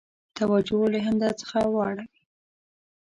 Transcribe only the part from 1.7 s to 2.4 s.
واړوي.